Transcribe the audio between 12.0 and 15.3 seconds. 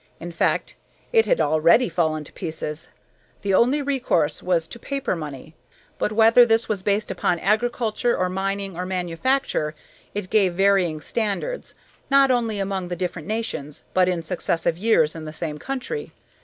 not only among the different nations, but in successive years in